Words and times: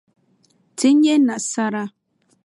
Ti 0.77 0.89
nya 0.99 1.15
nasara. 1.25 1.83